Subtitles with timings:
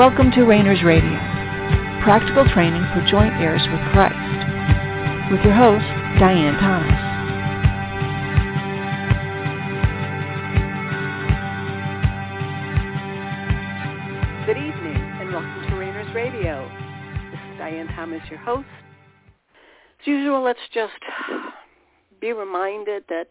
[0.00, 1.10] Welcome to Rainers Radio,
[2.02, 4.16] practical training for joint heirs with Christ,
[5.30, 5.84] with your host,
[6.18, 6.88] Diane Thomas.
[14.46, 16.66] Good evening, and welcome to Rainers Radio.
[17.30, 18.64] This is Diane Thomas, your host.
[20.00, 20.94] As usual, let's just
[22.22, 23.28] be reminded that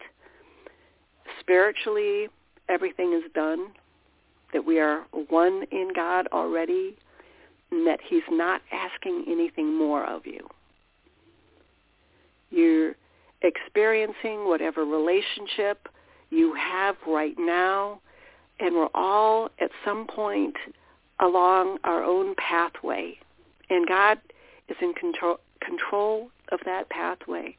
[1.39, 2.27] spiritually
[2.69, 3.69] everything is done
[4.53, 6.95] that we are one in God already,
[7.71, 10.47] and that he's not asking anything more of you.
[12.49, 12.95] You're
[13.41, 15.87] experiencing whatever relationship
[16.29, 18.01] you have right now,
[18.59, 20.55] and we're all at some point
[21.19, 23.17] along our own pathway.
[23.69, 24.19] And God
[24.67, 27.55] is in control, control of that pathway.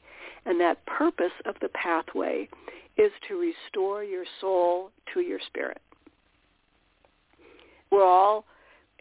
[0.46, 2.48] And that purpose of the pathway
[2.96, 5.80] is to restore your soul to your spirit
[7.90, 8.44] we're all,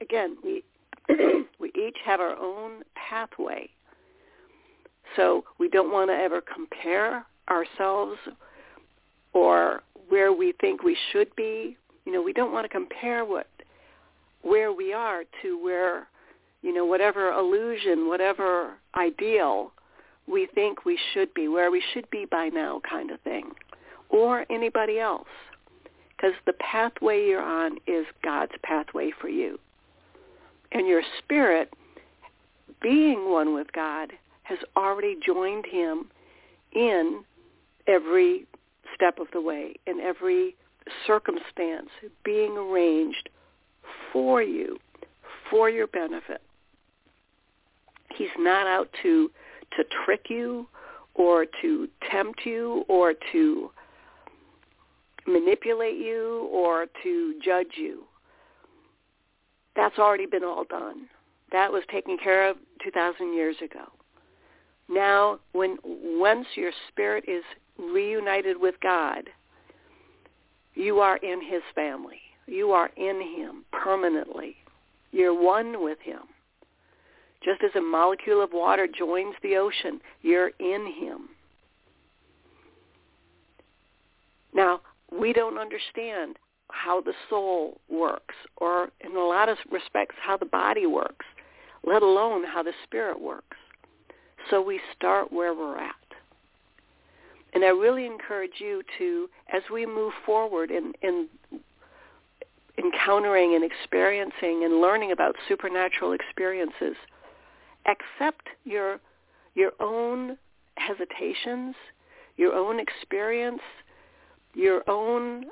[0.02, 0.64] again, we
[1.60, 3.70] we each have our own pathway.
[5.16, 8.18] So we don't want to ever compare ourselves
[9.34, 11.78] or where we think we should be.
[12.06, 13.48] You know, we don't want to compare what
[14.42, 16.08] where we are to where,
[16.62, 19.72] you know, whatever illusion, whatever ideal
[20.28, 23.52] we think we should be, where we should be by now kind of thing,
[24.10, 25.28] or anybody else
[26.20, 29.58] because the pathway you're on is God's pathway for you.
[30.72, 31.74] And your spirit,
[32.82, 34.12] being one with God,
[34.44, 36.10] has already joined him
[36.74, 37.24] in
[37.88, 38.46] every
[38.94, 40.56] step of the way, in every
[41.08, 41.90] circumstance
[42.24, 43.30] being arranged
[44.12, 44.78] for you,
[45.50, 46.42] for your benefit.
[48.16, 49.32] He's not out to
[49.78, 50.68] to trick you
[51.14, 53.70] or to tempt you or to
[55.32, 58.04] manipulate you or to judge you.
[59.76, 61.08] That's already been all done.
[61.52, 63.86] That was taken care of 2,000 years ago.
[64.90, 67.44] Now, when once your spirit is
[67.78, 69.30] reunited with God,
[70.74, 72.20] you are in his family.
[72.48, 74.56] You are in him permanently.
[75.12, 76.22] You're one with him.
[77.44, 81.30] Just as a molecule of water joins the ocean, you're in him.
[84.54, 84.82] Now,
[85.12, 86.38] we don't understand
[86.72, 91.26] how the soul works or in a lot of respects how the body works,
[91.84, 93.58] let alone how the spirit works.
[94.50, 95.96] So we start where we're at.
[97.54, 101.28] And I really encourage you to, as we move forward in, in
[102.78, 106.96] encountering and experiencing and learning about supernatural experiences,
[107.88, 109.00] accept your
[109.56, 110.38] your own
[110.76, 111.76] hesitations,
[112.38, 113.62] your own experience,
[114.54, 115.46] your own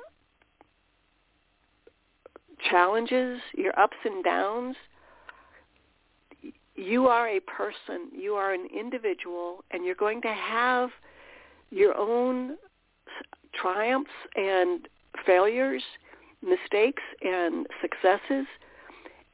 [2.70, 4.76] challenges, your ups and downs.
[6.74, 10.90] You are a person, you are an individual, and you're going to have
[11.70, 12.56] your own
[13.52, 14.88] triumphs and
[15.26, 15.82] failures,
[16.40, 18.46] mistakes and successes,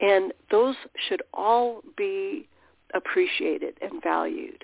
[0.01, 0.75] and those
[1.07, 2.47] should all be
[2.93, 4.63] appreciated and valued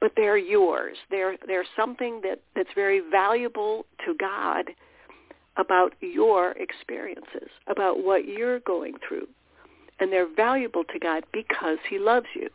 [0.00, 0.96] but they're yours.
[1.10, 4.70] They're they're something that that's very valuable to God
[5.56, 9.26] about your experiences, about what you're going through.
[10.00, 12.48] And they're valuable to God because he loves you.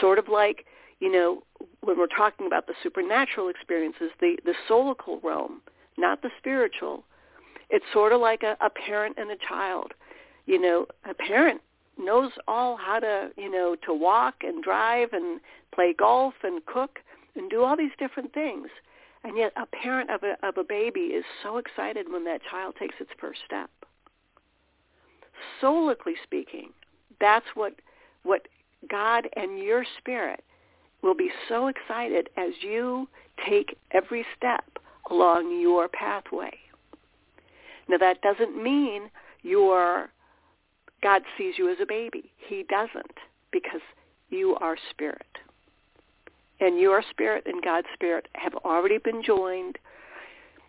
[0.00, 0.66] Sort of like,
[0.98, 1.44] you know,
[1.82, 5.62] when we're talking about the supernatural experiences, the, the soulical realm,
[5.96, 7.04] not the spiritual,
[7.70, 9.92] it's sort of like a, a parent and a child.
[10.46, 11.60] You know, a parent
[11.98, 15.40] knows all how to, you know, to walk and drive and
[15.74, 16.98] play golf and cook
[17.36, 18.68] and do all these different things.
[19.22, 22.74] And yet a parent of a, of a baby is so excited when that child
[22.78, 23.70] takes its first step.
[25.60, 26.70] Soulically speaking,
[27.20, 27.74] that's what,
[28.22, 28.46] what
[28.90, 30.44] God and your spirit
[31.02, 33.08] will be so excited as you
[33.48, 34.64] take every step
[35.10, 36.52] along your pathway.
[37.88, 39.10] Now that doesn't mean
[39.42, 40.10] you're
[41.04, 42.32] God sees you as a baby.
[42.48, 43.18] He doesn't
[43.52, 43.82] because
[44.30, 45.26] you are spirit.
[46.60, 49.76] And your spirit and God's spirit have already been joined.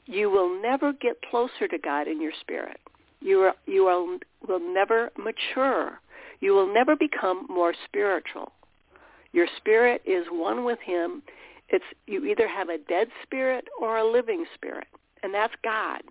[0.06, 2.82] You will never get closer to God in your spirit.
[3.22, 6.02] You, are, you are, will never mature.
[6.42, 8.52] You will never become more spiritual.
[9.32, 11.24] Your spirit is one with him.
[11.70, 14.88] It's you either have a dead spirit or a living spirit,
[15.24, 16.02] and that's God.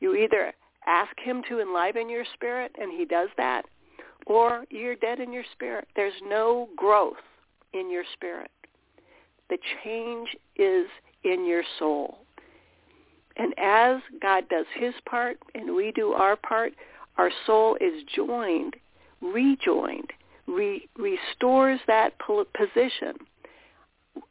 [0.00, 0.52] You either
[0.86, 3.66] ask him to enliven your spirit and he does that,
[4.26, 5.88] or you're dead in your spirit.
[5.96, 7.16] There's no growth
[7.72, 8.50] in your spirit.
[9.48, 10.86] The change is
[11.24, 12.18] in your soul.
[13.36, 16.72] And as God does his part and we do our part,
[17.16, 18.76] our soul is joined,
[19.20, 20.12] rejoined,
[20.46, 23.14] re- restores that position.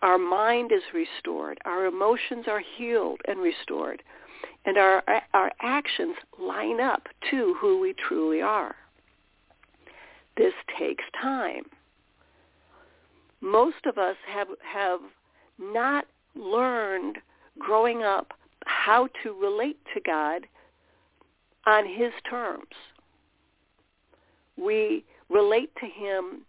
[0.01, 1.57] Our mind is restored.
[1.65, 4.03] Our emotions are healed and restored.
[4.65, 5.03] And our,
[5.33, 8.75] our actions line up to who we truly are.
[10.37, 11.63] This takes time.
[13.41, 14.99] Most of us have, have
[15.59, 17.17] not learned
[17.57, 18.33] growing up
[18.65, 20.45] how to relate to God
[21.65, 22.67] on his terms.
[24.57, 26.41] We relate to him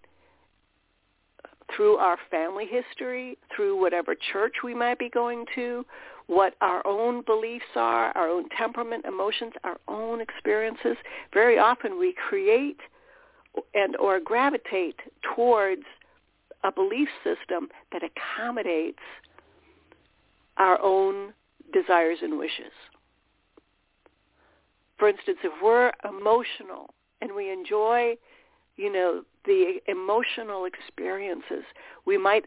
[1.74, 5.84] through our family history, through whatever church we might be going to,
[6.26, 10.96] what our own beliefs are, our own temperament, emotions, our own experiences.
[11.34, 12.78] Very often we create
[13.74, 15.00] and or gravitate
[15.34, 15.82] towards
[16.62, 18.98] a belief system that accommodates
[20.56, 21.32] our own
[21.72, 22.72] desires and wishes.
[24.98, 28.16] For instance, if we're emotional and we enjoy,
[28.80, 31.64] you know, the emotional experiences,
[32.06, 32.46] we might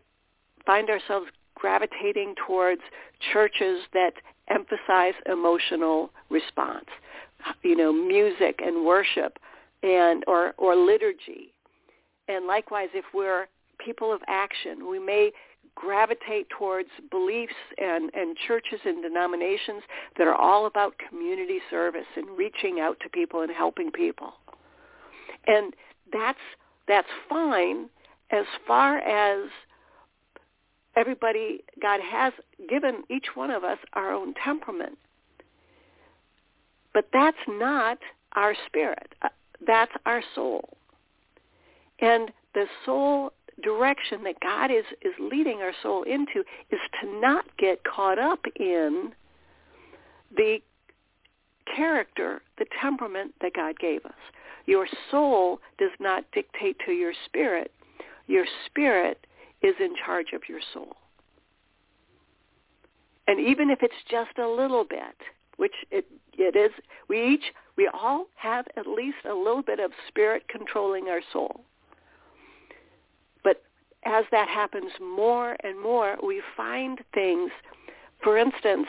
[0.66, 2.82] find ourselves gravitating towards
[3.32, 4.14] churches that
[4.50, 6.88] emphasize emotional response.
[7.62, 9.38] You know, music and worship
[9.84, 11.54] and or or liturgy.
[12.28, 13.48] And likewise if we're
[13.84, 15.32] people of action, we may
[15.76, 19.84] gravitate towards beliefs and, and churches and denominations
[20.18, 24.34] that are all about community service and reaching out to people and helping people.
[25.48, 25.74] And
[26.14, 26.40] that's
[26.88, 27.90] that's fine
[28.32, 29.50] as far as
[30.96, 32.34] everybody God has
[32.70, 34.98] given each one of us our own temperament.
[36.94, 37.98] But that's not
[38.34, 39.14] our spirit.
[39.22, 39.30] Uh,
[39.66, 40.78] that's our soul.
[42.00, 43.32] And the soul
[43.64, 48.46] direction that God is, is leading our soul into is to not get caught up
[48.56, 49.14] in
[50.36, 50.60] the
[51.76, 54.12] character, the temperament that God gave us.
[54.66, 57.72] Your soul does not dictate to your spirit.
[58.28, 59.26] Your spirit
[59.62, 60.96] is in charge of your soul.
[63.28, 65.16] And even if it's just a little bit,
[65.58, 66.72] which it, it is,
[67.10, 71.62] we each, we all have at least a little bit of spirit controlling our soul
[73.44, 73.62] But
[74.06, 77.52] as that happens more and more, we find things,
[78.24, 78.88] for instance,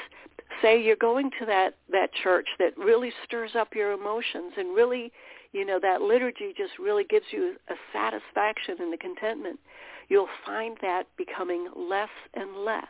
[0.63, 5.13] say you're going to that, that church that really stirs up your emotions and really,
[5.55, 9.61] you know, that liturgy just really gives you a satisfaction and a contentment.
[10.09, 12.85] You'll find that becoming less and less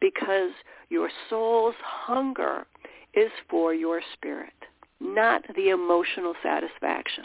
[0.00, 0.52] because
[0.90, 2.66] your soul's hunger
[3.14, 4.54] is for your spirit,
[5.00, 7.24] not the emotional satisfaction.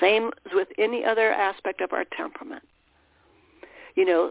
[0.00, 2.62] Same as with any other aspect of our temperament.
[3.96, 4.30] You know,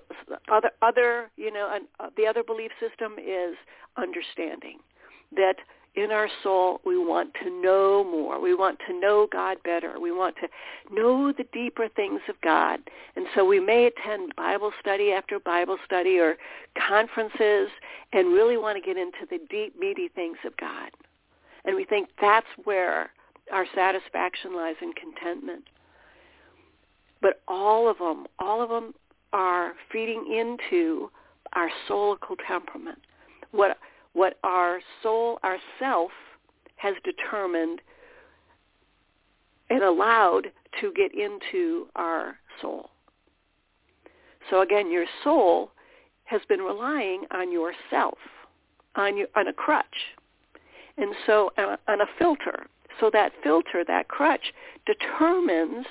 [0.51, 3.55] other other you know, uh, the other belief system is
[3.97, 4.79] understanding
[5.35, 5.55] that
[5.95, 8.41] in our soul we want to know more.
[8.41, 9.99] We want to know God better.
[9.99, 10.47] We want to
[10.93, 12.79] know the deeper things of God.
[13.15, 16.35] And so we may attend Bible study after Bible study or
[16.87, 17.69] conferences
[18.11, 20.91] and really want to get into the deep, meaty things of God.
[21.65, 23.11] And we think that's where
[23.51, 25.65] our satisfaction lies in contentment.
[27.21, 28.93] But all of them, all of them
[29.31, 31.09] are feeding into
[31.53, 32.99] our soulical temperament.
[33.51, 33.77] What
[34.13, 36.11] what our soul, our self,
[36.75, 37.81] has determined
[39.69, 40.51] and allowed
[40.81, 42.89] to get into our soul.
[44.49, 45.71] So again, your soul
[46.25, 48.17] has been relying on yourself,
[48.95, 49.85] on, your, on a crutch,
[50.97, 52.67] and so uh, on a filter.
[52.99, 54.53] So that filter, that crutch,
[54.85, 55.85] determines,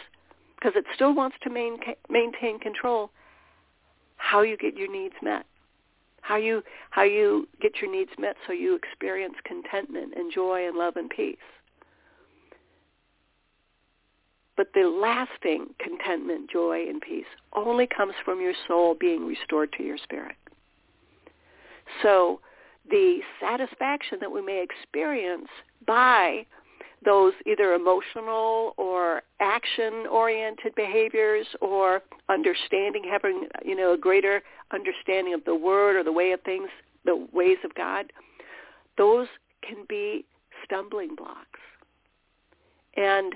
[0.56, 3.10] because it still wants to maintain, maintain control,
[4.16, 5.44] how you get your needs met.
[6.22, 10.76] How you how you get your needs met so you experience contentment and joy and
[10.76, 11.36] love and peace.
[14.56, 19.82] But the lasting contentment, joy, and peace only comes from your soul being restored to
[19.82, 20.36] your spirit.
[22.02, 22.40] So
[22.90, 25.48] the satisfaction that we may experience
[25.86, 26.46] by
[27.04, 34.42] those either emotional or action-oriented behaviors or understanding, having, you know, a greater
[34.72, 36.68] understanding of the word or the way of things,
[37.04, 38.06] the ways of God,
[38.98, 39.26] those
[39.62, 40.24] can be
[40.64, 41.60] stumbling blocks
[42.96, 43.34] and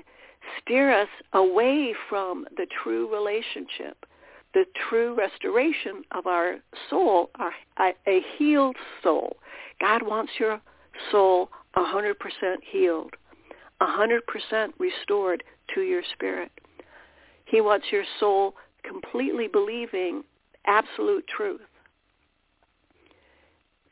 [0.61, 4.05] steer us away from the true relationship,
[4.53, 6.57] the true restoration of our
[6.89, 7.51] soul, our,
[8.07, 9.37] a healed soul.
[9.81, 10.61] God wants your
[11.11, 12.13] soul 100%
[12.71, 13.13] healed.
[13.81, 14.19] 100%
[14.79, 15.43] restored
[15.73, 16.51] to your spirit.
[17.45, 20.23] He wants your soul completely believing
[20.65, 21.61] absolute truth,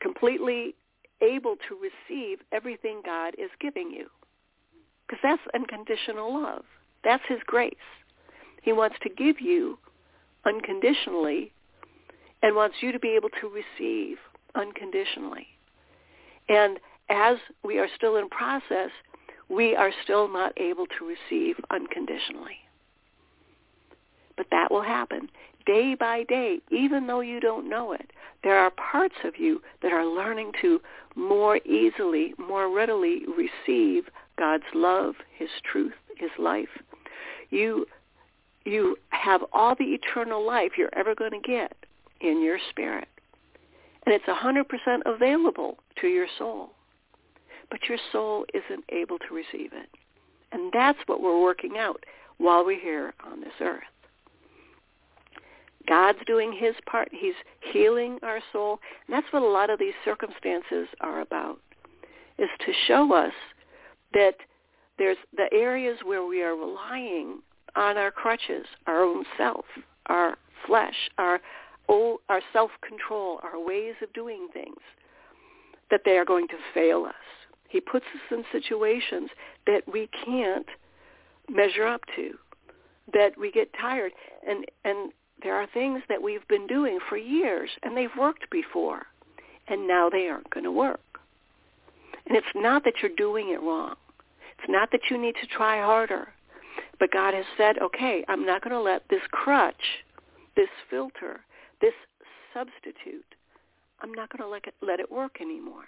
[0.00, 0.74] completely
[1.22, 4.06] able to receive everything God is giving you.
[5.06, 6.64] Because that's unconditional love.
[7.04, 7.74] That's his grace.
[8.62, 9.78] He wants to give you
[10.44, 11.52] unconditionally
[12.42, 14.18] and wants you to be able to receive
[14.54, 15.46] unconditionally.
[16.48, 16.78] And
[17.08, 18.90] as we are still in process,
[19.48, 22.58] we are still not able to receive unconditionally.
[24.36, 25.30] But that will happen
[25.66, 28.10] day by day, even though you don't know it.
[28.42, 30.80] There are parts of you that are learning to
[31.16, 34.04] more easily, more readily receive
[34.38, 36.68] God's love, his truth, his life.
[37.50, 37.86] You
[38.64, 41.72] you have all the eternal life you're ever going to get
[42.20, 43.06] in your spirit.
[44.04, 44.64] And it's 100%
[45.06, 46.70] available to your soul.
[47.70, 49.88] But your soul isn't able to receive it.
[50.52, 52.04] And that's what we're working out
[52.38, 53.82] while we're here on this earth.
[55.88, 57.08] God's doing his part.
[57.12, 57.34] He's
[57.72, 58.80] healing our soul.
[59.06, 61.60] And that's what a lot of these circumstances are about,
[62.38, 63.32] is to show us
[64.12, 64.34] that
[64.98, 67.40] there's the areas where we are relying
[67.74, 69.64] on our crutches, our own self,
[70.06, 71.40] our flesh, our
[71.88, 74.80] oh, our self-control, our ways of doing things,
[75.90, 77.14] that they are going to fail us.
[77.68, 79.30] He puts us in situations
[79.66, 80.66] that we can't
[81.48, 82.34] measure up to,
[83.12, 84.12] that we get tired.
[84.48, 89.06] And, and there are things that we've been doing for years, and they've worked before,
[89.68, 91.00] and now they aren't going to work.
[92.26, 93.94] And it's not that you're doing it wrong.
[94.58, 96.28] It's not that you need to try harder.
[96.98, 100.02] But God has said, okay, I'm not going to let this crutch,
[100.56, 101.40] this filter,
[101.80, 101.92] this
[102.54, 103.24] substitute,
[104.00, 105.84] I'm not going to let it, let it work anymore.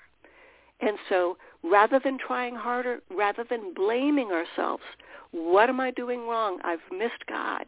[0.80, 4.82] And so rather than trying harder, rather than blaming ourselves,
[5.32, 6.58] what am I doing wrong?
[6.64, 7.66] I've missed God.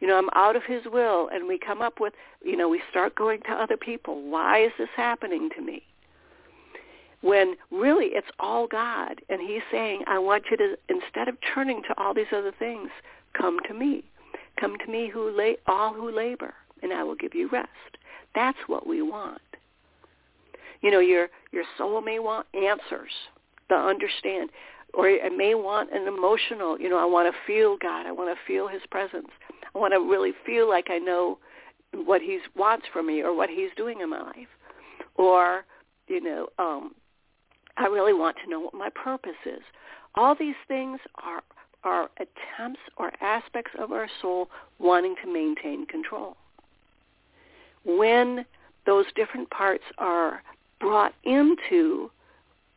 [0.00, 1.28] You know, I'm out of his will.
[1.32, 4.30] And we come up with, you know, we start going to other people.
[4.30, 5.82] Why is this happening to me?
[7.20, 9.20] When really it's all God.
[9.28, 12.90] And he's saying, I want you to, instead of turning to all these other things,
[13.34, 14.04] come to me.
[14.60, 17.68] Come to me who la- all who labor, and I will give you rest.
[18.34, 19.40] That's what we want.
[20.80, 23.10] You know, your your soul may want answers
[23.68, 24.50] to understand,
[24.94, 26.80] or it may want an emotional.
[26.80, 28.06] You know, I want to feel God.
[28.06, 29.28] I want to feel His presence.
[29.74, 31.38] I want to really feel like I know
[31.92, 34.48] what He wants from me or what He's doing in my life,
[35.16, 35.64] or
[36.06, 36.94] you know, um,
[37.76, 39.62] I really want to know what my purpose is.
[40.14, 41.42] All these things are
[41.84, 46.36] are attempts or aspects of our soul wanting to maintain control.
[47.84, 48.44] When
[48.84, 50.42] those different parts are
[50.80, 52.10] brought into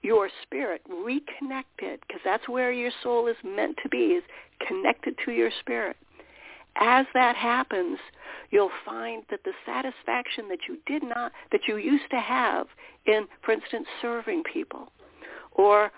[0.01, 4.24] your spirit, reconnected, because that's where your soul is meant to be, is
[4.67, 5.96] connected to your spirit.
[6.77, 8.00] As that happens,
[8.50, 12.67] you'll find that the satisfaction that you did not, that you used to have
[13.05, 14.91] in, for instance, serving people,
[15.51, 15.91] or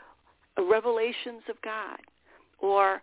[0.58, 2.00] revelations of God,
[2.60, 3.02] or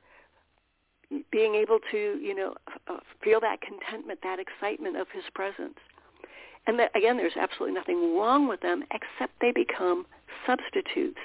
[1.33, 2.55] being able to, you know,
[2.89, 5.79] uh, feel that contentment, that excitement of his presence,
[6.67, 10.07] and that, again, there's absolutely nothing wrong with them except they become
[10.47, 11.19] substitutes.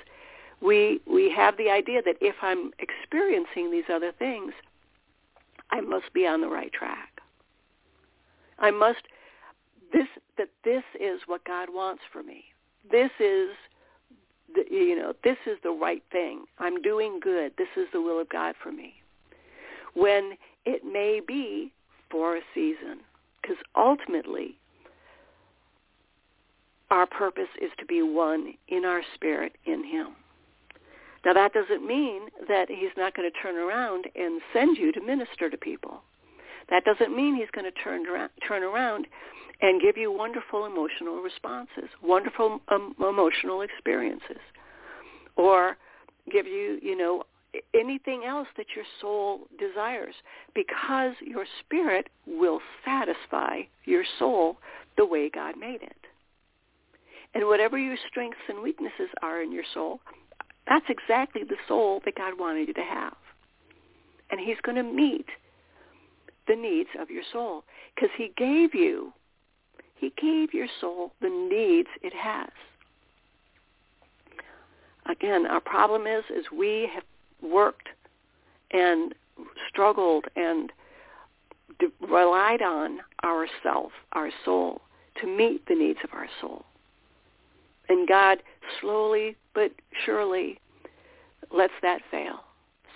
[0.61, 4.53] We, we have the idea that if I'm experiencing these other things,
[5.71, 7.21] I must be on the right track.
[8.59, 9.01] I must,
[9.91, 12.45] this, that this is what God wants for me.
[12.89, 13.49] This is,
[14.53, 16.45] the, you know, this is the right thing.
[16.59, 17.53] I'm doing good.
[17.57, 18.93] This is the will of God for me.
[19.93, 21.71] When it may be
[22.09, 22.99] for a season.
[23.41, 24.57] Because ultimately,
[26.91, 30.15] our purpose is to be one in our spirit in him.
[31.25, 35.01] Now that doesn't mean that he's not going to turn around and send you to
[35.01, 36.01] minister to people.
[36.69, 39.07] That doesn't mean he's going to turn around, turn around
[39.61, 44.41] and give you wonderful emotional responses, wonderful um, emotional experiences,
[45.35, 45.77] or
[46.31, 47.23] give you, you know,
[47.73, 50.15] anything else that your soul desires
[50.53, 54.57] because your spirit will satisfy your soul
[54.97, 56.04] the way God made it.
[57.35, 59.99] And whatever your strengths and weaknesses are in your soul,
[60.67, 63.15] that's exactly the soul that God wanted you to have.
[64.31, 65.27] And he's going to meet
[66.47, 69.11] the needs of your soul because he gave you,
[69.95, 72.49] he gave your soul the needs it has.
[75.07, 77.03] Again, our problem is, is we have
[77.41, 77.89] worked
[78.71, 79.13] and
[79.69, 80.71] struggled and
[82.09, 84.81] relied on ourself, our soul,
[85.21, 86.65] to meet the needs of our soul.
[87.89, 88.39] And God
[88.81, 89.71] slowly but
[90.05, 90.59] surely
[91.51, 92.41] lets that fail.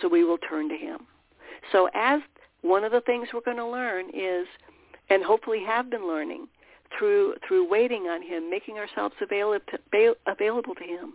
[0.01, 0.99] So we will turn to him.
[1.71, 2.21] So as
[2.61, 4.47] one of the things we're going to learn is,
[5.09, 6.47] and hopefully have been learning
[6.97, 11.13] through through waiting on him, making ourselves available to, available to him,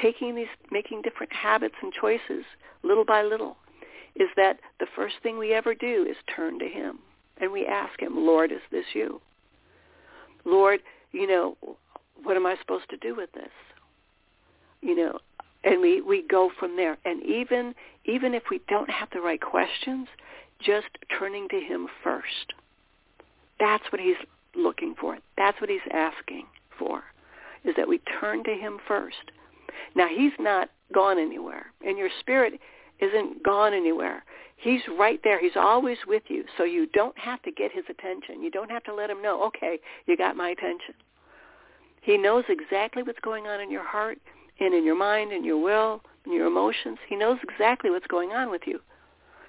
[0.00, 2.44] taking these making different habits and choices
[2.82, 3.56] little by little
[4.14, 6.98] is that the first thing we ever do is turn to him
[7.38, 9.20] and we ask him, Lord, is this you?
[10.44, 10.80] Lord,
[11.12, 11.56] you know,
[12.22, 13.50] what am I supposed to do with this?
[14.80, 15.18] You know,
[15.64, 16.96] and we, we go from there.
[17.04, 20.06] And even even if we don't have the right questions,
[20.60, 20.86] just
[21.18, 22.54] turning to him first.
[23.58, 24.16] That's what he's
[24.54, 25.18] looking for.
[25.36, 26.46] That's what he's asking
[26.78, 27.02] for,
[27.64, 29.32] is that we turn to him first.
[29.94, 32.60] Now, he's not gone anywhere, and your spirit
[33.00, 34.24] isn't gone anywhere.
[34.56, 35.40] He's right there.
[35.40, 38.42] He's always with you, so you don't have to get his attention.
[38.42, 40.94] You don't have to let him know, okay, you got my attention.
[42.06, 44.18] He knows exactly what's going on in your heart
[44.60, 46.98] and in your mind and your will and your emotions.
[47.08, 48.78] He knows exactly what's going on with you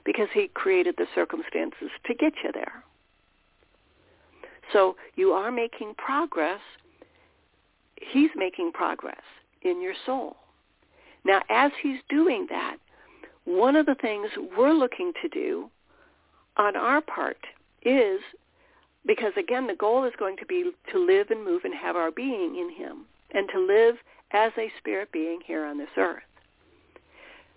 [0.04, 2.84] because he created the circumstances to get you there.
[4.74, 6.60] So you are making progress.
[8.02, 9.22] He's making progress
[9.62, 10.38] in your soul.
[11.26, 12.78] Now, as he's doing that,
[13.46, 15.70] one of the things we're looking to do
[16.58, 17.38] on our part
[17.84, 18.20] is,
[19.08, 22.12] because again, the goal is going to be to live and move and have our
[22.12, 23.96] being in him and to live
[24.32, 26.24] as a spirit being here on this earth.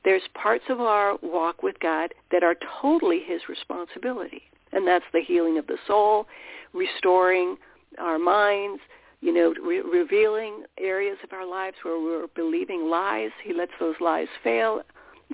[0.04, 4.42] There's parts of our walk with God that are totally his responsibility,
[4.73, 6.26] and that's the healing of the soul,
[6.73, 7.57] restoring
[7.99, 8.80] our minds,
[9.21, 13.30] you know, re- revealing areas of our lives where we're believing lies.
[13.45, 14.80] He lets those lies fail.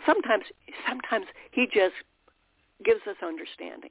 [0.04, 0.44] Sometimes,
[0.88, 1.94] sometimes he just
[2.84, 3.90] gives us understanding.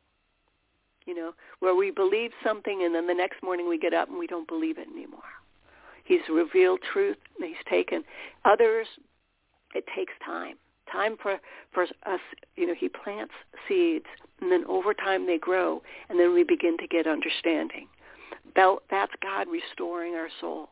[1.05, 4.17] You know, where we believe something and then the next morning we get up and
[4.17, 5.21] we don't believe it anymore.
[6.03, 7.17] He's revealed truth.
[7.39, 8.03] And he's taken
[8.45, 8.87] others.
[9.73, 10.55] It takes time.
[10.91, 11.37] Time for
[11.73, 12.19] for us.
[12.55, 13.33] You know, he plants
[13.67, 14.05] seeds,
[14.39, 17.87] and then over time they grow, and then we begin to get understanding.
[18.55, 20.69] That, that's God restoring our soul.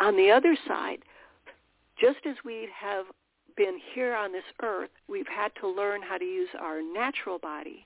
[0.00, 1.00] On the other side,
[2.00, 3.04] just as we have
[3.56, 7.84] been here on this earth, we've had to learn how to use our natural body.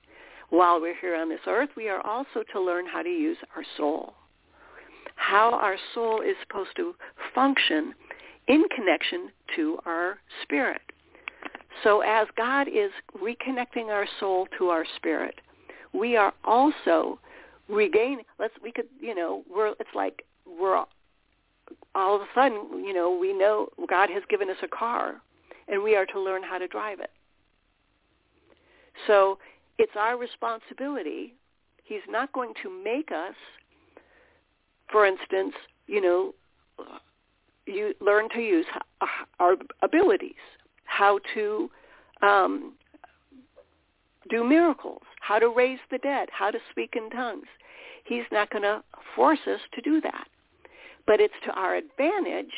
[0.53, 3.63] While we're here on this earth, we are also to learn how to use our
[3.75, 4.13] soul.
[5.15, 6.93] How our soul is supposed to
[7.33, 7.95] function
[8.47, 10.81] in connection to our spirit.
[11.83, 15.41] So as God is reconnecting our soul to our spirit,
[15.91, 17.17] we are also
[17.67, 18.25] regaining.
[18.37, 20.77] Let's we could you know we're it's like we're
[21.95, 25.15] all of a sudden you know we know God has given us a car,
[25.67, 27.09] and we are to learn how to drive it.
[29.07, 29.39] So
[29.77, 31.33] it's our responsibility.
[31.83, 33.35] He's not going to make us,
[34.91, 35.53] for instance,
[35.87, 36.33] you know,
[37.65, 38.65] you learn to use
[39.39, 40.33] our abilities
[40.85, 41.69] how to
[42.21, 42.73] um,
[44.29, 47.47] do miracles, how to raise the dead, how to speak in tongues.
[48.05, 48.83] He's not going to
[49.15, 50.27] force us to do that.
[51.05, 52.51] But it's to our advantage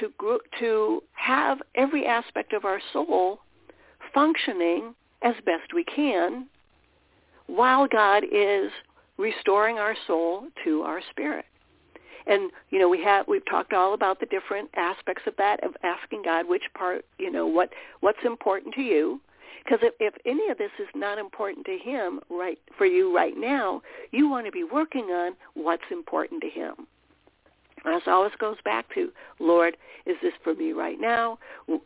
[0.00, 0.10] to
[0.58, 3.40] to have every aspect of our soul
[4.14, 6.46] functioning as best we can
[7.46, 8.70] while God is
[9.18, 11.44] restoring our soul to our spirit.
[12.26, 15.76] And you know, we have we've talked all about the different aspects of that of
[15.82, 19.20] asking God which part, you know, what what's important to you.
[19.64, 23.34] Because if, if any of this is not important to him right for you right
[23.36, 26.86] now, you want to be working on what's important to him.
[27.84, 31.38] As always goes back to, Lord, is this for me right now?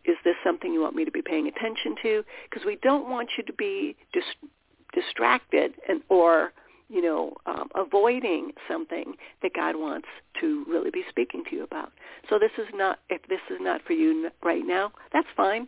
[0.04, 2.24] Is this something you want me to be paying attention to?
[2.48, 4.50] Because we don't want you to be dis-
[4.92, 6.52] distracted and or
[6.88, 10.06] you know, um, avoiding something that God wants
[10.40, 11.92] to really be speaking to you about.
[12.28, 15.66] So this is not, if this is not for you right now, that's fine.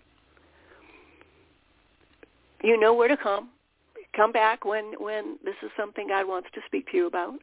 [2.63, 3.51] You know where to come.
[4.15, 7.35] Come back when, when this is something God wants to speak to you about.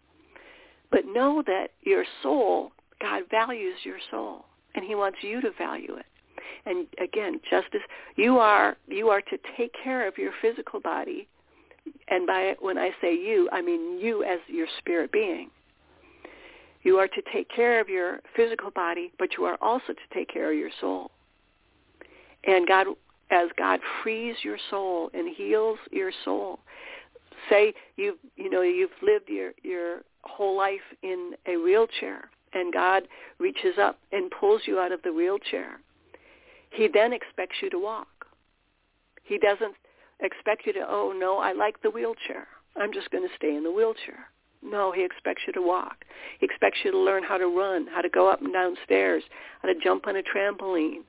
[0.91, 2.71] But know that your soul,
[3.05, 6.05] God values your soul, and he wants you to value it.
[6.65, 7.81] And again, just as
[8.15, 11.27] you are, you are to take care of your physical body
[12.07, 15.49] and by when I say you, I mean you as your spirit being.
[16.83, 20.29] You are to take care of your physical body, but you are also to take
[20.29, 21.09] care of your soul.
[22.45, 22.87] And God,
[23.31, 26.59] as God frees your soul and heals your soul,
[27.49, 33.03] say you you know you've lived your your whole life in a wheelchair, and God
[33.37, 35.79] reaches up and pulls you out of the wheelchair.
[36.71, 38.07] He then expects you to walk.
[39.23, 39.75] He doesn't
[40.21, 42.47] expect you to, oh, no, I like the wheelchair.
[42.75, 44.27] I'm just going to stay in the wheelchair.
[44.63, 46.05] No, he expects you to walk.
[46.39, 49.23] He expects you to learn how to run, how to go up and down stairs,
[49.61, 51.03] how to jump on a trampoline,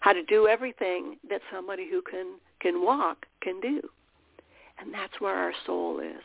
[0.00, 3.82] how to do everything that somebody who can, can walk can do.
[4.80, 6.22] And that's where our soul is.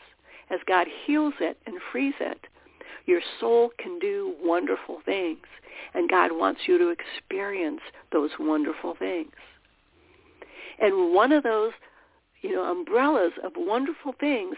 [0.50, 2.46] as God heals it and frees it,
[3.06, 5.46] your soul can do wonderful things.
[5.94, 7.80] And God wants you to experience
[8.12, 9.32] those wonderful things.
[10.78, 11.72] And one of those,
[12.42, 14.56] you know, umbrellas of wonderful things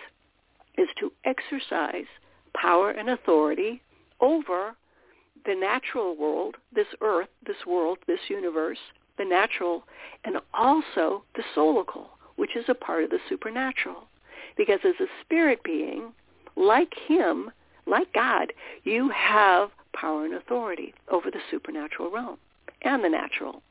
[0.78, 2.06] is to exercise
[2.54, 3.82] power and authority
[4.20, 4.74] over
[5.44, 8.78] the natural world, this earth, this world, this universe,
[9.18, 9.84] the natural,
[10.24, 14.04] and also the soulical, which is a part of the supernatural.
[14.56, 16.12] Because as a spirit being,
[16.56, 17.50] like him,
[17.86, 18.52] like God,
[18.84, 22.38] you have power and authority over the supernatural realm
[22.82, 23.62] and the natural.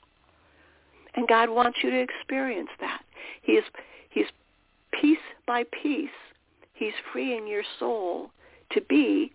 [1.16, 3.02] And God wants you to experience that.
[3.42, 3.64] He is,
[4.10, 4.28] he's
[4.92, 6.10] piece by piece,
[6.74, 8.32] he's freeing your soul
[8.72, 9.34] to be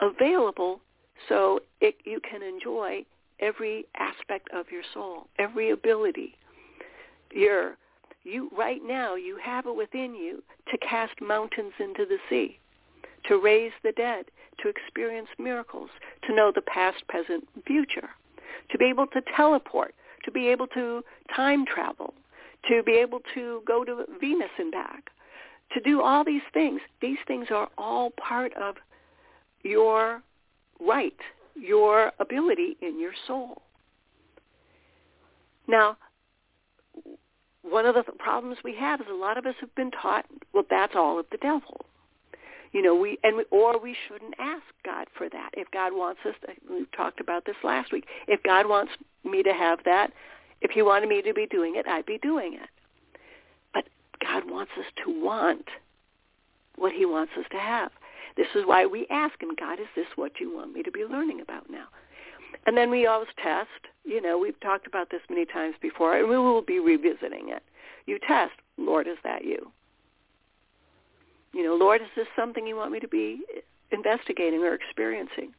[0.00, 0.80] available
[1.28, 3.04] so it, you can enjoy
[3.40, 6.34] every aspect of your soul, every ability.
[7.32, 7.76] Your,
[8.24, 12.58] you right now you have it within you to cast mountains into the sea,
[13.24, 14.26] to raise the dead,
[14.62, 15.90] to experience miracles,
[16.26, 18.10] to know the past, present, future,
[18.70, 21.02] to be able to teleport, to be able to
[21.34, 22.14] time travel,
[22.68, 25.10] to be able to go to Venus and back,
[25.72, 26.80] to do all these things.
[27.00, 28.76] These things are all part of
[29.62, 30.22] your
[30.80, 31.16] right,
[31.54, 33.62] your ability in your soul.
[35.66, 35.96] Now,
[37.62, 40.64] one of the problems we have is a lot of us have been taught, well,
[40.70, 41.84] that's all of the devil.
[42.72, 45.50] You know, we and we, or we shouldn't ask God for that.
[45.54, 48.06] If God wants us, to, we talked about this last week.
[48.26, 48.92] If God wants
[49.24, 50.12] me to have that,
[50.60, 52.68] if He wanted me to be doing it, I'd be doing it.
[53.72, 53.84] But
[54.20, 55.64] God wants us to want
[56.76, 57.90] what He wants us to have.
[58.38, 61.04] This is why we ask him, God, is this what you want me to be
[61.04, 61.86] learning about now?
[62.66, 63.68] And then we always test.
[64.04, 67.64] You know, we've talked about this many times before, and we will be revisiting it.
[68.06, 69.72] You test, Lord, is that you?
[71.52, 73.40] You know, Lord, is this something you want me to be
[73.90, 75.52] investigating or experiencing?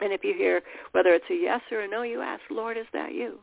[0.00, 2.86] And if you hear whether it's a yes or a no, you ask, Lord, is
[2.92, 3.38] that you?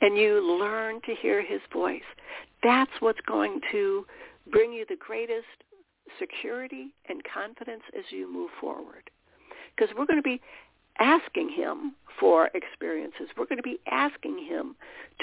[0.00, 2.02] And you learn to hear his voice.
[2.62, 4.06] That's what's going to
[4.50, 5.46] bring you the greatest
[6.18, 9.10] security and confidence as you move forward.
[9.74, 10.40] Because we're going to be
[10.98, 13.28] asking him for experiences.
[13.36, 14.76] We're going to be asking him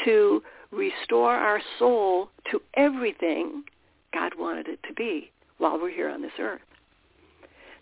[0.05, 3.63] to restore our soul to everything
[4.13, 6.61] God wanted it to be while we're here on this earth.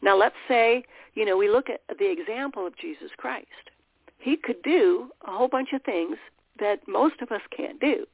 [0.02, 0.84] Now let's say,
[1.16, 3.48] you know, we look at the example of Jesus Christ.
[4.20, 6.18] He could do a whole bunch of things
[6.60, 8.06] that most of us can't do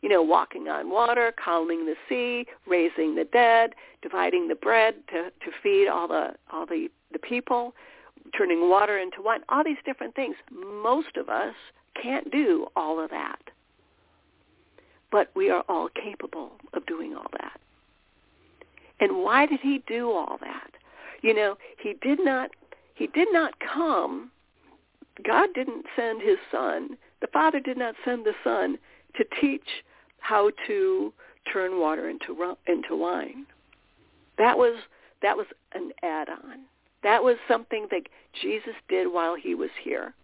[0.00, 5.30] you know, walking on water, calming the sea, raising the dead, dividing the bread to,
[5.30, 7.74] to feed all the all the, the people,
[8.36, 10.36] turning water into wine, all these different things.
[10.52, 11.54] Most of us
[12.00, 13.40] can't do all of that.
[15.10, 17.60] But we are all capable of doing all that.
[19.00, 20.70] And why did he do all that?
[21.22, 22.50] You know, he did not
[22.94, 24.30] he did not come
[25.24, 26.96] God didn't send his son.
[27.20, 28.78] The Father did not send the Son
[29.16, 29.68] to teach
[30.20, 31.12] how to
[31.52, 33.46] turn water into into wine.
[34.36, 34.76] That was
[35.22, 36.60] that was an add-on.
[37.02, 38.02] That was something that
[38.40, 40.14] Jesus did while he was here.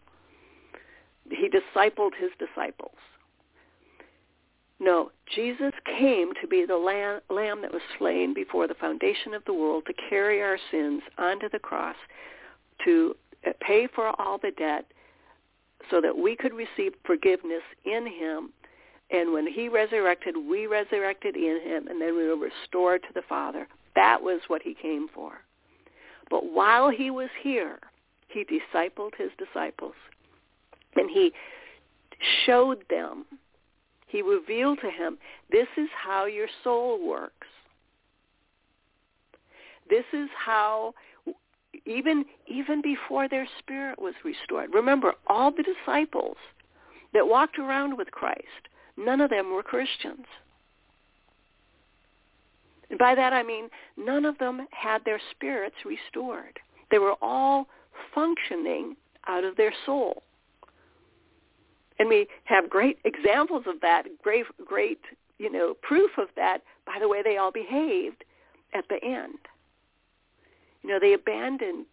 [1.31, 2.97] He discipled his disciples.
[4.81, 9.55] No, Jesus came to be the lamb, that was slain before the foundation of the
[9.55, 11.97] world to carry our sins onto the cross,
[12.85, 13.15] to
[13.61, 14.87] pay for all the debt
[15.91, 18.53] so that we could receive forgiveness in him
[19.11, 23.23] and when he resurrected, we resurrected in him, and then we were restored to the
[23.29, 23.69] Father.
[23.95, 25.41] That was what he came for.
[26.31, 27.79] But while he was here,
[28.29, 29.95] he discipled his disciples.
[30.97, 31.33] And he
[32.45, 33.25] showed them,
[34.15, 35.19] he revealed to him,
[35.51, 37.49] this is how your soul works.
[39.91, 40.95] This is how
[41.85, 44.73] even even before their spirit was restored.
[44.73, 46.37] Remember, all the disciples
[47.13, 50.27] that walked around with Christ none of them were Christians.
[52.91, 56.61] And by that I mean none of them had their spirits restored.
[56.93, 57.67] They were all
[58.15, 58.95] functioning
[59.27, 60.23] out of their soul.
[61.99, 65.01] And we have great examples of that, great, great,
[65.39, 68.25] you know, proof of that by the way they all behaved
[68.73, 69.39] at the end.
[70.83, 71.87] You know, they abandoned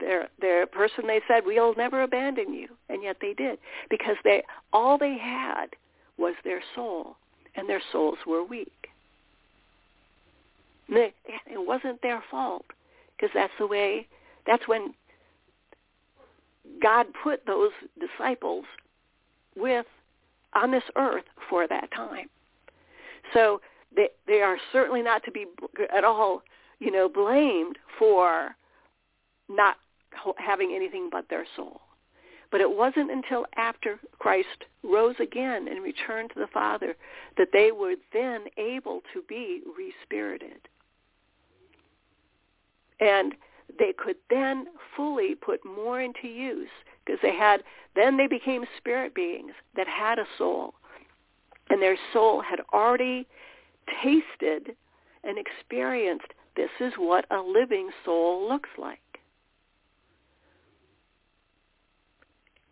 [0.00, 3.58] their their person they said, We'll never abandon you and yet they did.
[3.90, 5.66] Because they all they had
[6.18, 7.16] was their soul,
[7.56, 8.88] and their souls were weak.
[10.88, 11.14] It
[11.56, 12.66] wasn't their fault,
[13.16, 14.06] because that's the way,
[14.46, 14.94] that's when
[16.82, 18.64] God put those disciples
[19.56, 19.86] with
[20.54, 22.28] on this earth for that time.
[23.32, 23.60] So
[23.94, 25.46] they, they are certainly not to be
[25.94, 26.42] at all,
[26.78, 28.54] you know, blamed for
[29.48, 29.76] not
[30.36, 31.80] having anything but their soul.
[32.50, 36.94] But it wasn't until after Christ rose again and returned to the Father
[37.38, 40.68] that they were then able to be respirited.
[43.00, 43.34] And
[43.78, 46.68] they could then fully put more into use
[47.04, 47.62] because they had,
[47.94, 50.74] then they became spirit beings that had a soul.
[51.70, 53.26] And their soul had already
[54.02, 54.76] tasted
[55.24, 58.98] and experienced this is what a living soul looks like.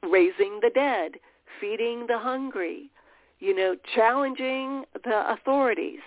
[0.03, 1.13] Raising the dead,
[1.61, 2.91] feeding the hungry,
[3.39, 6.01] you know, challenging the authorities.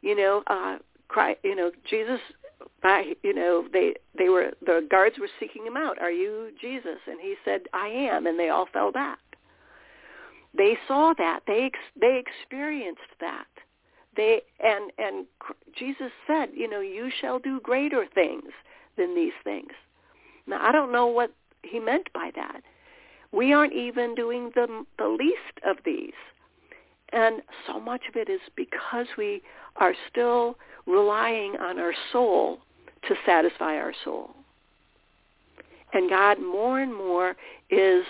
[0.00, 2.20] You know, uh, cry, you know, Jesus
[2.82, 6.00] by you know they they were the guards were seeking him out.
[6.00, 6.98] Are you jesus?
[7.06, 9.18] And he said i am and they all fell back.
[10.56, 11.40] They saw that.
[11.46, 13.46] They ex, they experienced that.
[14.16, 15.26] They and and
[15.76, 18.50] jesus said you know you shall do greater things
[18.96, 19.72] than these things.
[20.46, 22.62] Now i don't know what he meant by that.
[23.30, 26.12] We aren't even doing the the least of these.
[27.12, 29.42] And so much of it is because we
[29.76, 32.60] are still relying on our soul
[33.08, 34.30] to satisfy our soul.
[35.92, 37.36] And God more and more
[37.70, 38.04] is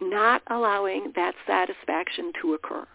[0.00, 2.86] not allowing that satisfaction to occur.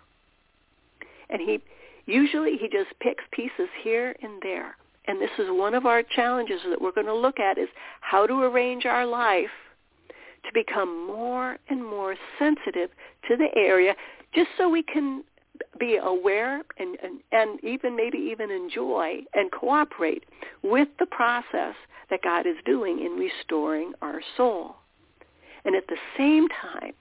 [1.30, 1.62] And he
[2.06, 4.76] usually he just picks pieces here and there.
[5.08, 7.70] And this is one of our challenges that we're going to look at is
[8.02, 9.50] how to arrange our life
[10.10, 12.90] to become more and more sensitive
[13.28, 13.96] to the area
[14.34, 15.24] just so we can
[15.80, 20.24] be aware and, and, and even maybe even enjoy and cooperate
[20.64, 21.76] with the process
[22.10, 24.76] that God is doing in restoring our soul.
[25.66, 26.94] And at the same time,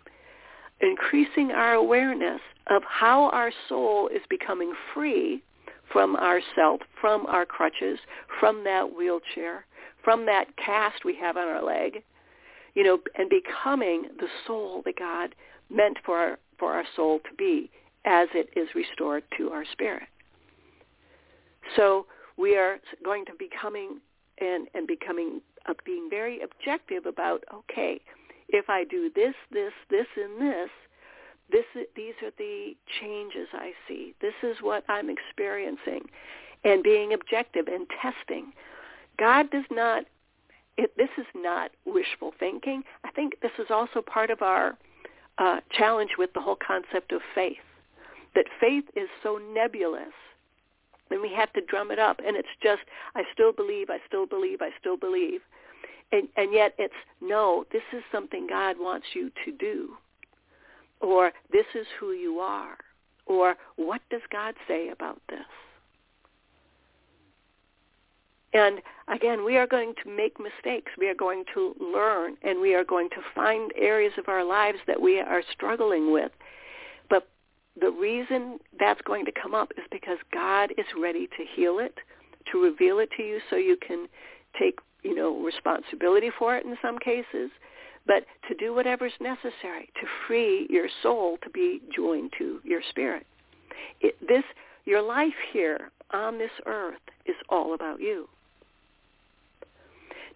[0.81, 5.42] increasing our awareness of how our soul is becoming free
[5.92, 7.99] from ourself, from our crutches,
[8.38, 9.64] from that wheelchair,
[10.05, 12.03] from that cast we have on our leg,
[12.75, 15.35] you know, and becoming the soul that God
[15.71, 17.71] meant for our, for our soul to be
[18.05, 20.09] as it is restored to our spirit.
[21.77, 22.07] So
[22.37, 24.01] we are going to becoming
[24.41, 28.01] and, and becoming uh, being very objective about okay,
[28.49, 30.71] if I do this, this, this, and this,
[31.51, 31.65] this
[31.97, 34.15] these are the changes I see.
[34.21, 36.03] This is what I'm experiencing,
[36.65, 38.53] and being objective and testing.
[39.19, 40.05] God does not.
[40.77, 42.85] It, this is not wishful thinking.
[43.05, 44.79] I think this is also part of our
[45.39, 47.57] uh, challenge with the whole concept of faith
[48.35, 50.12] that faith is so nebulous
[51.11, 52.21] and we have to drum it up.
[52.25, 52.83] And it's just
[53.14, 55.41] i still believe i still believe i still believe.
[56.12, 59.97] And and yet it's no this is something god wants you to do.
[61.01, 62.77] Or this is who you are.
[63.27, 65.47] Or what does god say about this?
[68.55, 70.93] And again, we are going to make mistakes.
[70.97, 74.79] We are going to learn, and we are going to find areas of our lives
[74.87, 76.33] that we are struggling with
[77.81, 81.95] the reason that's going to come up is because God is ready to heal it,
[82.53, 84.09] to reveal it to you so you can
[84.59, 87.51] take, you know, responsibility for it in some cases,
[88.07, 93.27] but to do whatever's necessary to free your soul to be joined to your spirit.
[94.01, 94.45] It, this,
[94.85, 98.29] your life here on this earth is all about you.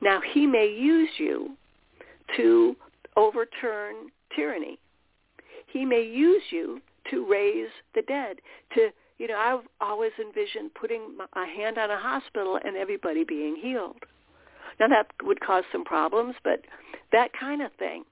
[0.01, 1.57] Now, he may use you
[2.37, 2.77] to
[3.17, 3.95] overturn
[4.35, 4.79] tyranny.
[5.69, 8.37] He may use you to raise the dead.
[8.75, 8.89] To
[9.19, 14.03] you know, I've always envisioned putting a hand on a hospital and everybody being healed.
[14.81, 16.61] Now that would cause some problems, but
[17.13, 18.05] that kind of thing.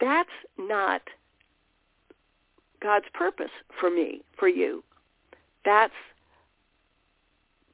[0.00, 1.02] That's not
[2.80, 4.84] God's purpose for me, for you.
[5.64, 5.92] That's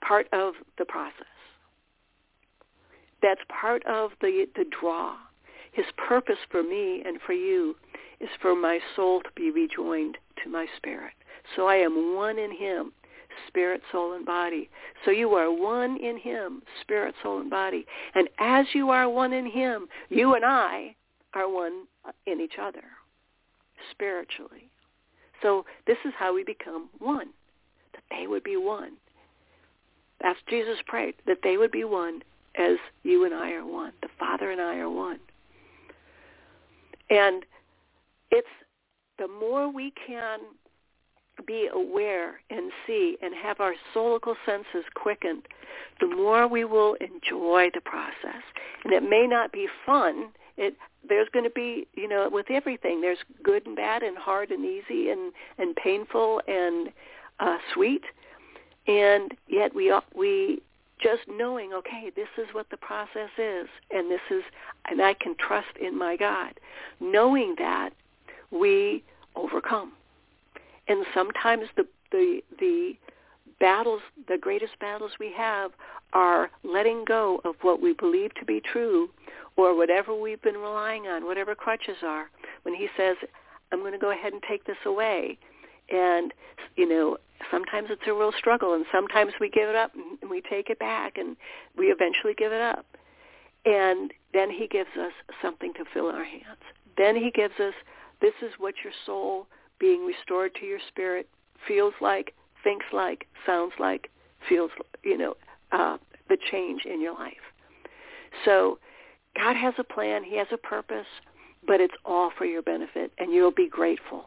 [0.00, 1.26] part of the process.
[3.22, 5.16] That's part of the the draw.
[5.74, 7.74] His purpose for me and for you
[8.20, 11.12] is for my soul to be rejoined to my spirit.
[11.56, 12.92] So I am one in him,
[13.48, 14.70] spirit, soul, and body.
[15.04, 17.86] So you are one in him, spirit, soul, and body.
[18.14, 20.94] And as you are one in him, you and I
[21.34, 21.86] are one
[22.26, 22.84] in each other,
[23.90, 24.70] spiritually.
[25.42, 27.30] So this is how we become one,
[27.94, 28.92] that they would be one.
[30.20, 32.22] That's Jesus prayed, that they would be one
[32.56, 33.92] as you and I are one.
[34.00, 35.18] The Father and I are one.
[37.10, 37.44] And
[38.30, 38.48] it's
[39.18, 40.40] the more we can
[41.46, 45.46] be aware and see and have our soulical senses quickened,
[46.00, 48.42] the more we will enjoy the process.
[48.84, 50.28] And it may not be fun.
[50.56, 54.50] It there's going to be, you know, with everything, there's good and bad and hard
[54.50, 56.90] and easy and and painful and
[57.40, 58.04] uh, sweet.
[58.86, 60.62] And yet we we
[61.00, 64.42] just knowing, okay, this is what the process is, and this is,
[64.86, 66.54] and I can trust in my God.
[67.00, 67.90] Knowing that,
[68.50, 69.02] we
[69.36, 69.92] overcome.
[70.88, 72.94] And sometimes the the the
[73.58, 75.72] battles, the greatest battles we have,
[76.12, 79.10] are letting go of what we believe to be true,
[79.56, 82.30] or whatever we've been relying on, whatever crutches are.
[82.62, 83.16] When He says,
[83.72, 85.38] "I'm going to go ahead and take this away,"
[85.90, 86.32] and
[86.76, 87.18] you know
[87.50, 89.92] sometimes it's a real struggle and sometimes we give it up
[90.24, 91.36] and we take it back and
[91.76, 92.86] we eventually give it up.
[93.64, 96.60] And then he gives us something to fill our hands.
[96.96, 97.74] Then he gives us
[98.20, 99.46] this is what your soul
[99.78, 101.28] being restored to your spirit
[101.66, 104.10] feels like thinks like sounds like
[104.48, 104.70] feels
[105.02, 105.34] you know
[105.72, 107.32] uh, the change in your life.
[108.44, 108.78] So
[109.36, 110.24] god has a plan.
[110.24, 111.06] He has a purpose
[111.66, 114.26] but it's all for your benefit and you'll be grateful.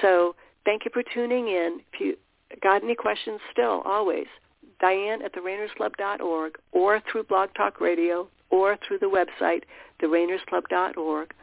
[0.00, 0.34] So
[0.64, 1.80] Thank you for tuning in.
[1.92, 2.16] If you
[2.62, 4.26] got any questions still, always,
[4.82, 9.62] Diane at therainersclub.org or through Blog Talk Radio or through the website,
[10.02, 11.34] therainersclub.org.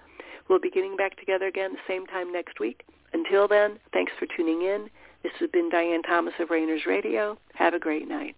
[0.48, 2.84] We'll be getting back together again the same time next week.
[3.14, 4.90] Until then, thanks for tuning in.
[5.24, 7.38] This has been Diane Thomas of Rainers Radio.
[7.56, 8.36] Have a great night.